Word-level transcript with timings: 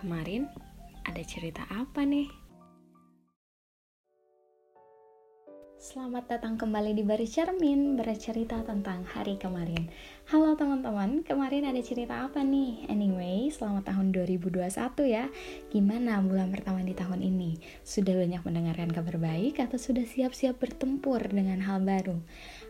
Kemarin 0.00 0.48
ada 1.04 1.20
cerita 1.28 1.60
apa 1.68 2.08
nih? 2.08 2.39
Selamat 5.80 6.28
datang 6.28 6.60
kembali 6.60 6.92
di 6.92 7.00
Baris 7.00 7.32
Cermin 7.32 7.96
bercerita 7.96 8.60
tentang 8.68 9.00
hari 9.00 9.40
kemarin 9.40 9.88
Halo 10.28 10.52
teman-teman, 10.52 11.24
kemarin 11.24 11.72
ada 11.72 11.80
cerita 11.80 12.20
apa 12.28 12.44
nih? 12.44 12.84
Anyway, 12.92 13.48
selamat 13.48 13.88
tahun 13.88 14.12
2021 14.12 14.60
ya 15.08 15.32
Gimana 15.72 16.20
bulan 16.20 16.52
pertama 16.52 16.84
di 16.84 16.92
tahun 16.92 17.24
ini? 17.24 17.56
Sudah 17.80 18.12
banyak 18.12 18.44
mendengarkan 18.44 18.92
kabar 18.92 19.16
baik 19.16 19.56
atau 19.56 19.80
sudah 19.80 20.04
siap-siap 20.04 20.60
bertempur 20.60 21.24
dengan 21.24 21.64
hal 21.64 21.80
baru? 21.80 22.20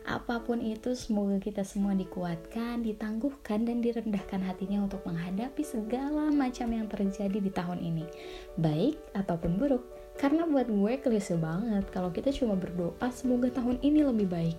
Apa 0.07 0.47
pun 0.47 0.63
itu, 0.63 0.95
semoga 0.95 1.43
kita 1.43 1.67
semua 1.67 1.99
dikuatkan, 1.99 2.87
ditangguhkan, 2.87 3.67
dan 3.67 3.83
direndahkan 3.83 4.39
hatinya 4.47 4.87
untuk 4.87 5.03
menghadapi 5.03 5.67
segala 5.67 6.31
macam 6.31 6.71
yang 6.71 6.87
terjadi 6.87 7.43
di 7.43 7.51
tahun 7.51 7.83
ini 7.83 8.07
Baik 8.55 9.03
ataupun 9.19 9.59
buruk 9.59 10.00
karena 10.19 10.49
buat 10.49 10.67
gue 10.67 10.93
klise 10.99 11.37
banget 11.39 11.87
kalau 11.93 12.11
kita 12.11 12.33
cuma 12.35 12.57
berdoa 12.57 13.09
semoga 13.13 13.53
tahun 13.53 13.79
ini 13.85 14.03
lebih 14.03 14.27
baik. 14.27 14.59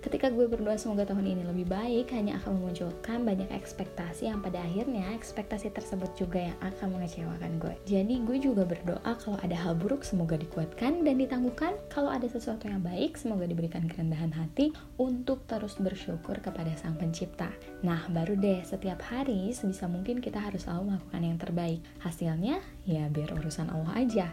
Ketika 0.00 0.32
gue 0.32 0.48
berdoa 0.48 0.80
semoga 0.80 1.04
tahun 1.04 1.28
ini 1.28 1.42
lebih 1.44 1.68
baik, 1.68 2.08
hanya 2.16 2.40
akan 2.40 2.56
memunculkan 2.56 3.20
banyak 3.20 3.52
ekspektasi 3.52 4.32
yang 4.32 4.40
pada 4.40 4.56
akhirnya 4.64 5.12
ekspektasi 5.12 5.68
tersebut 5.76 6.08
juga 6.16 6.40
yang 6.40 6.56
akan 6.64 6.96
mengecewakan 6.96 7.60
gue. 7.60 7.76
Jadi 7.84 8.24
gue 8.24 8.40
juga 8.40 8.64
berdoa 8.64 9.12
kalau 9.20 9.36
ada 9.44 9.52
hal 9.52 9.76
buruk 9.76 10.00
semoga 10.00 10.40
dikuatkan 10.40 11.04
dan 11.04 11.20
ditangguhkan. 11.20 11.76
Kalau 11.92 12.08
ada 12.08 12.24
sesuatu 12.24 12.64
yang 12.64 12.80
baik 12.80 13.20
semoga 13.20 13.44
diberikan 13.44 13.84
kerendahan 13.92 14.32
hati 14.32 14.72
untuk 14.96 15.44
terus 15.44 15.76
bersyukur 15.76 16.40
kepada 16.40 16.72
Sang 16.80 16.96
Pencipta. 16.96 17.52
Nah, 17.84 18.00
baru 18.08 18.40
deh 18.40 18.64
setiap 18.64 19.04
hari 19.04 19.52
sebisa 19.52 19.84
mungkin 19.84 20.24
kita 20.24 20.40
harus 20.40 20.64
selalu 20.64 20.96
melakukan 20.96 21.22
yang 21.28 21.36
terbaik. 21.36 21.80
Hasilnya 22.00 22.64
ya 22.90 23.06
biar 23.06 23.30
urusan 23.38 23.70
Allah 23.70 23.94
aja. 23.94 24.26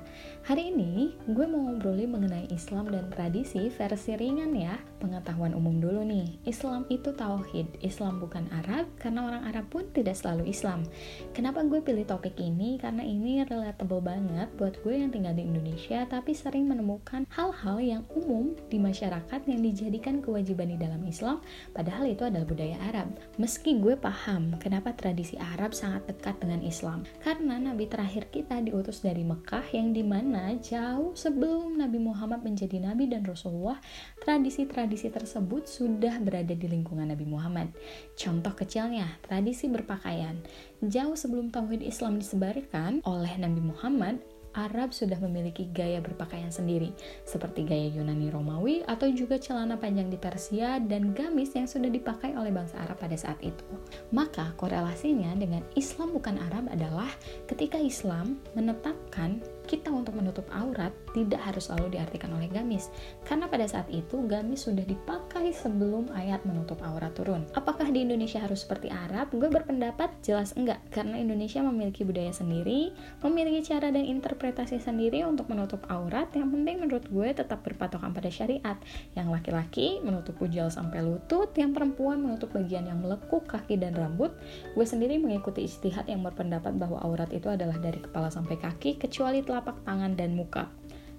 Hari 0.49 0.73
ini 0.73 1.13
gue 1.29 1.45
mau 1.45 1.69
ngobrolin 1.69 2.09
mengenai 2.09 2.49
Islam 2.49 2.89
dan 2.89 3.13
tradisi 3.13 3.69
versi 3.69 4.17
ringan 4.17 4.57
ya. 4.57 4.79
Pengetahuan 4.97 5.53
umum 5.53 5.77
dulu 5.77 6.01
nih, 6.01 6.41
Islam 6.49 6.89
itu 6.89 7.13
tauhid, 7.13 7.69
Islam 7.85 8.17
bukan 8.17 8.49
Arab 8.49 8.89
karena 8.97 9.29
orang 9.29 9.43
Arab 9.45 9.69
pun 9.69 9.85
tidak 9.93 10.17
selalu 10.17 10.49
Islam. 10.49 10.87
Kenapa 11.37 11.61
gue 11.67 11.83
pilih 11.83 12.07
topik 12.07 12.33
ini? 12.39 12.81
Karena 12.81 13.05
ini 13.05 13.43
relatable 13.43 14.01
banget 14.01 14.49
buat 14.57 14.79
gue 14.81 14.95
yang 14.95 15.11
tinggal 15.13 15.35
di 15.35 15.45
Indonesia 15.45 16.07
tapi 16.07 16.31
sering 16.31 16.71
menemukan 16.71 17.27
hal-hal 17.29 17.77
yang 17.83 18.03
umum 18.15 18.55
di 18.71 18.79
masyarakat 18.79 19.43
yang 19.45 19.59
dijadikan 19.59 20.23
kewajiban 20.23 20.71
di 20.71 20.79
dalam 20.79 21.03
Islam 21.03 21.43
padahal 21.75 22.07
itu 22.07 22.23
adalah 22.23 22.47
budaya 22.47 22.79
Arab. 22.87 23.11
Meski 23.35 23.75
gue 23.83 23.99
paham 23.99 24.55
kenapa 24.63 24.95
tradisi 24.95 25.35
Arab 25.35 25.75
sangat 25.75 26.07
dekat 26.07 26.39
dengan 26.39 26.63
Islam 26.63 27.03
karena 27.19 27.59
nabi 27.59 27.91
terakhir 27.91 28.31
kita 28.31 28.46
diutus 28.63 29.03
dari 29.03 29.27
Mekah 29.27 29.67
yang 29.75 29.91
di 29.91 29.99
mana 30.07 30.55
jauh 30.63 31.11
sebelum 31.11 31.75
Nabi 31.75 31.99
Muhammad 31.99 32.47
menjadi 32.47 32.79
nabi 32.79 33.11
dan 33.11 33.27
Rasulullah 33.27 33.75
tradisi-tradisi 34.23 35.11
tersebut 35.11 35.67
sudah 35.67 36.15
berada 36.23 36.55
di 36.55 36.67
lingkungan 36.71 37.11
Nabi 37.11 37.27
Muhammad. 37.27 37.75
Contoh 38.15 38.55
kecilnya, 38.55 39.19
tradisi 39.27 39.67
berpakaian. 39.67 40.39
Jauh 40.79 41.19
sebelum 41.19 41.51
tauhid 41.51 41.83
Islam 41.83 42.23
disebarkan 42.23 43.03
oleh 43.03 43.35
Nabi 43.35 43.59
Muhammad, 43.59 44.23
Arab 44.57 44.89
sudah 44.89 45.21
memiliki 45.21 45.69
gaya 45.69 46.01
berpakaian 46.01 46.49
sendiri, 46.49 46.89
seperti 47.21 47.61
gaya 47.61 47.93
Yunani 47.93 48.33
Romawi 48.33 48.81
atau 48.89 49.05
juga 49.13 49.37
celana 49.37 49.77
panjang 49.77 50.09
di 50.09 50.17
Persia 50.17 50.81
dan 50.81 51.13
gamis 51.13 51.53
yang 51.53 51.69
sudah 51.69 51.93
dipakai 51.93 52.33
oleh 52.33 52.49
bangsa 52.49 52.81
Arab 52.81 52.97
pada 52.97 53.13
saat 53.13 53.37
itu. 53.45 53.63
Maka 54.09 54.57
korelasinya 54.57 55.37
dengan 55.37 55.61
Islam 55.77 56.17
bukan 56.17 56.41
Arab 56.49 56.73
adalah 56.73 57.07
ketika 57.45 57.77
Islam 57.77 58.41
menetapkan 58.57 59.37
kita 59.67 59.91
untuk 59.91 60.15
menutup 60.15 60.47
aurat 60.55 60.95
tidak 61.11 61.43
harus 61.43 61.67
selalu 61.67 61.99
diartikan 61.99 62.31
oleh 62.33 62.47
gamis. 62.47 62.89
Karena 63.27 63.51
pada 63.51 63.67
saat 63.67 63.91
itu 63.91 64.23
gamis 64.25 64.65
sudah 64.65 64.87
dipakai 64.87 65.51
sebelum 65.51 66.07
ayat 66.15 66.41
menutup 66.47 66.79
aurat 66.81 67.11
turun. 67.13 67.43
Apakah 67.53 67.91
di 67.91 68.07
Indonesia 68.07 68.39
harus 68.39 68.63
seperti 68.63 68.87
Arab? 68.87 69.29
gue 69.33 69.49
berpendapat 69.51 70.23
jelas 70.23 70.55
enggak. 70.55 70.79
Karena 70.89 71.19
Indonesia 71.19 71.59
memiliki 71.59 72.07
budaya 72.07 72.31
sendiri 72.31 72.95
memiliki 73.21 73.73
cara 73.73 73.91
dan 73.91 74.07
interpretasi 74.07 74.79
sendiri 74.79 75.27
untuk 75.27 75.51
menutup 75.51 75.83
aurat. 75.91 76.29
Yang 76.31 76.55
penting 76.55 76.75
menurut 76.79 77.05
gue 77.11 77.27
tetap 77.35 77.61
berpatokan 77.67 78.15
pada 78.15 78.31
syariat. 78.31 78.77
Yang 79.13 79.27
laki-laki 79.33 79.99
menutup 79.99 80.39
ujal 80.39 80.71
sampai 80.71 81.03
lutut 81.03 81.51
yang 81.59 81.75
perempuan 81.75 82.23
menutup 82.23 82.53
bagian 82.53 82.87
yang 82.87 83.03
melekuk 83.03 83.43
kaki 83.49 83.75
dan 83.75 83.93
rambut. 83.97 84.31
Gue 84.73 84.85
sendiri 84.85 85.19
mengikuti 85.19 85.65
istihad 85.65 86.07
yang 86.07 86.23
berpendapat 86.23 86.77
bahwa 86.77 87.01
aurat 87.03 87.29
itu 87.33 87.49
adalah 87.49 87.75
dari 87.81 87.99
kepala 87.99 88.31
sampai 88.31 88.55
kaki 88.55 89.01
kecuali 89.01 89.41
telah 89.41 89.56
telapak 89.57 89.81
tangan 89.81 90.13
dan 90.13 90.37
muka. 90.37 90.69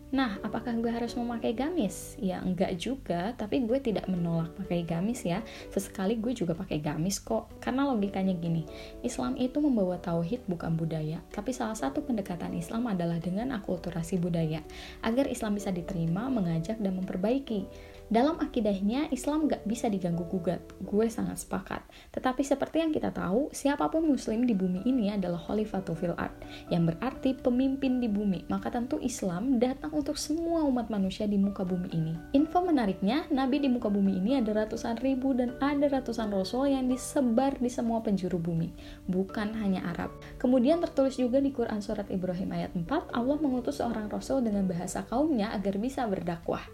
Nah, 0.08 0.40
apakah 0.40 0.72
gue 0.78 0.88
harus 0.88 1.12
memakai 1.18 1.52
gamis? 1.52 2.14
Ya 2.22 2.38
enggak 2.40 2.80
juga, 2.80 3.34
tapi 3.36 3.66
gue 3.66 3.76
tidak 3.76 4.06
menolak 4.06 4.54
pakai 4.56 4.86
gamis 4.86 5.26
ya. 5.26 5.42
Sesekali 5.74 6.16
gue 6.16 6.32
juga 6.32 6.54
pakai 6.54 6.78
gamis 6.78 7.18
kok. 7.18 7.50
Karena 7.60 7.84
logikanya 7.90 8.32
gini, 8.32 8.62
Islam 9.04 9.36
itu 9.36 9.60
membawa 9.60 10.00
tauhid 10.00 10.48
bukan 10.48 10.78
budaya. 10.78 11.20
Tapi 11.34 11.50
salah 11.52 11.76
satu 11.76 12.00
pendekatan 12.00 12.54
Islam 12.54 12.88
adalah 12.88 13.20
dengan 13.20 13.52
akulturasi 13.58 14.16
budaya. 14.22 14.62
Agar 15.02 15.28
Islam 15.28 15.58
bisa 15.58 15.74
diterima, 15.74 16.30
mengajak, 16.32 16.80
dan 16.80 16.94
memperbaiki. 16.94 17.68
Dalam 18.08 18.40
akidahnya, 18.40 19.12
Islam 19.12 19.52
gak 19.52 19.68
bisa 19.68 19.92
diganggu 19.92 20.24
gugat. 20.24 20.64
Gue 20.80 21.12
sangat 21.12 21.44
sepakat. 21.44 21.84
Tetapi 22.08 22.40
seperti 22.40 22.80
yang 22.80 22.88
kita 22.88 23.12
tahu, 23.12 23.52
siapa 23.52 23.84
pun 23.92 24.08
muslim 24.08 24.48
di 24.48 24.56
bumi 24.56 24.80
ini 24.88 25.12
adalah 25.12 25.36
khalifatu 25.36 25.92
fil 25.92 26.16
art, 26.16 26.32
yang 26.72 26.88
berarti 26.88 27.36
pemimpin 27.36 28.00
di 28.00 28.08
bumi. 28.08 28.48
Maka 28.48 28.72
tentu 28.72 28.96
Islam 29.04 29.60
datang 29.60 29.92
untuk 29.92 30.16
semua 30.16 30.64
umat 30.64 30.88
manusia 30.88 31.28
di 31.28 31.36
muka 31.36 31.68
bumi 31.68 31.88
ini. 31.92 32.16
Info 32.32 32.64
menariknya, 32.64 33.28
Nabi 33.28 33.60
di 33.60 33.68
muka 33.68 33.92
bumi 33.92 34.16
ini 34.16 34.40
ada 34.40 34.56
ratusan 34.64 35.04
ribu 35.04 35.36
dan 35.36 35.52
ada 35.60 35.92
ratusan 35.92 36.32
rasul 36.32 36.72
yang 36.72 36.88
disebar 36.88 37.60
di 37.60 37.68
semua 37.68 38.00
penjuru 38.00 38.40
bumi, 38.40 38.72
bukan 39.04 39.52
hanya 39.60 39.84
Arab. 39.92 40.16
Kemudian 40.40 40.80
tertulis 40.80 41.20
juga 41.20 41.44
di 41.44 41.52
Quran 41.52 41.84
Surat 41.84 42.08
Ibrahim 42.08 42.56
ayat 42.56 42.72
4, 42.72 42.88
Allah 43.12 43.36
mengutus 43.36 43.84
seorang 43.84 44.08
rasul 44.08 44.40
dengan 44.40 44.64
bahasa 44.64 45.04
kaumnya 45.04 45.52
agar 45.52 45.76
bisa 45.76 46.08
berdakwah. 46.08 46.64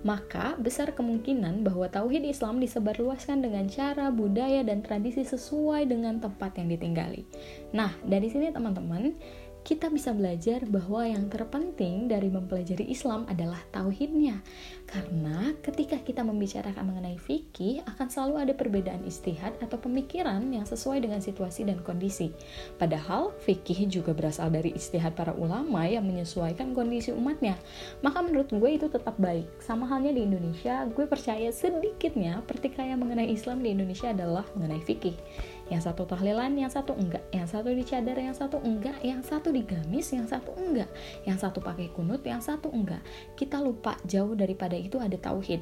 Maka, 0.00 0.56
besar 0.56 0.77
kemungkinan 0.86 1.66
bahwa 1.66 1.90
tauhid 1.90 2.22
Islam 2.22 2.62
disebarluaskan 2.62 3.42
dengan 3.42 3.66
cara, 3.66 4.14
budaya, 4.14 4.62
dan 4.62 4.86
tradisi 4.86 5.26
sesuai 5.26 5.90
dengan 5.90 6.22
tempat 6.22 6.54
yang 6.62 6.70
ditinggali. 6.70 7.26
Nah, 7.74 7.90
dari 8.06 8.30
sini 8.30 8.54
teman-teman, 8.54 9.18
kita 9.68 9.92
bisa 9.92 10.16
belajar 10.16 10.64
bahwa 10.64 11.04
yang 11.04 11.28
terpenting 11.28 12.08
dari 12.08 12.32
mempelajari 12.32 12.88
Islam 12.88 13.28
adalah 13.28 13.60
tauhidnya. 13.68 14.40
Karena 14.88 15.52
ketika 15.60 16.00
kita 16.00 16.24
membicarakan 16.24 16.88
mengenai 16.88 17.20
fikih, 17.20 17.84
akan 17.84 18.08
selalu 18.08 18.48
ada 18.48 18.56
perbedaan 18.56 19.04
istihad 19.04 19.52
atau 19.60 19.76
pemikiran 19.76 20.40
yang 20.48 20.64
sesuai 20.64 21.04
dengan 21.04 21.20
situasi 21.20 21.68
dan 21.68 21.84
kondisi. 21.84 22.32
Padahal 22.80 23.36
fikih 23.44 23.92
juga 23.92 24.16
berasal 24.16 24.48
dari 24.48 24.72
istihad 24.72 25.12
para 25.12 25.36
ulama 25.36 25.84
yang 25.84 26.08
menyesuaikan 26.08 26.72
kondisi 26.72 27.12
umatnya. 27.12 27.60
Maka 28.00 28.24
menurut 28.24 28.48
gue 28.48 28.70
itu 28.72 28.88
tetap 28.88 29.20
baik. 29.20 29.44
Sama 29.60 29.84
halnya 29.84 30.16
di 30.16 30.24
Indonesia, 30.24 30.88
gue 30.88 31.04
percaya 31.04 31.52
sedikitnya 31.52 32.40
pertikaian 32.48 32.96
mengenai 32.96 33.28
Islam 33.28 33.60
di 33.60 33.76
Indonesia 33.76 34.16
adalah 34.16 34.48
mengenai 34.56 34.80
fikih 34.80 35.12
yang 35.68 35.84
satu 35.84 36.08
tahlilan, 36.08 36.56
yang 36.56 36.72
satu 36.72 36.96
enggak, 36.96 37.24
yang 37.32 37.44
satu 37.44 37.68
dicadar, 37.72 38.16
yang 38.16 38.36
satu 38.36 38.58
enggak, 38.64 38.96
yang 39.04 39.20
satu 39.20 39.52
digamis, 39.52 40.12
yang 40.12 40.24
satu 40.24 40.56
enggak, 40.56 40.88
yang 41.28 41.36
satu 41.36 41.60
pakai 41.60 41.92
kunut, 41.92 42.24
yang 42.24 42.40
satu 42.40 42.72
enggak. 42.72 43.00
Kita 43.36 43.60
lupa 43.60 43.96
jauh 44.08 44.32
daripada 44.32 44.74
itu 44.74 44.96
ada 44.96 45.16
tauhid. 45.16 45.60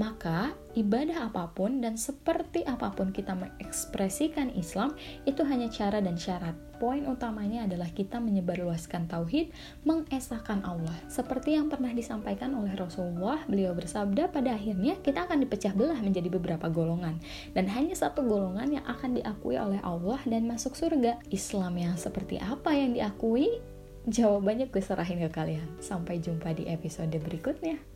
Maka, 0.00 0.56
ibadah 0.72 1.28
apa 1.28 1.52
pun 1.52 1.84
dan 1.84 2.00
seperti 2.00 2.64
apa 2.64 2.96
pun 2.96 3.12
kita 3.12 3.36
mengekspresikan 3.36 4.48
Islam, 4.56 4.96
itu 5.28 5.44
hanya 5.44 5.68
cara 5.68 6.00
dan 6.00 6.16
syarat. 6.16 6.71
Poin 6.82 7.06
utamanya 7.06 7.70
adalah 7.70 7.86
kita 7.94 8.18
menyebarluaskan 8.18 9.06
tauhid, 9.06 9.54
mengesahkan 9.86 10.66
Allah. 10.66 10.98
Seperti 11.06 11.54
yang 11.54 11.70
pernah 11.70 11.94
disampaikan 11.94 12.50
oleh 12.58 12.74
Rasulullah, 12.74 13.38
beliau 13.46 13.70
bersabda 13.70 14.34
pada 14.34 14.58
akhirnya 14.58 14.98
kita 14.98 15.30
akan 15.30 15.46
dipecah 15.46 15.78
belah 15.78 16.02
menjadi 16.02 16.26
beberapa 16.26 16.66
golongan. 16.66 17.22
Dan 17.54 17.70
hanya 17.70 17.94
satu 17.94 18.26
golongan 18.26 18.82
yang 18.82 18.82
akan 18.90 19.14
diakui 19.14 19.54
oleh 19.54 19.78
Allah 19.86 20.18
dan 20.26 20.50
masuk 20.50 20.74
surga. 20.74 21.22
Islam 21.30 21.78
yang 21.78 21.94
seperti 21.94 22.42
apa 22.42 22.74
yang 22.74 22.98
diakui? 22.98 23.62
Jawabannya 24.10 24.66
gue 24.66 24.82
serahin 24.82 25.22
ke 25.22 25.30
kalian. 25.30 25.78
Sampai 25.78 26.18
jumpa 26.18 26.50
di 26.50 26.66
episode 26.66 27.14
berikutnya. 27.14 27.91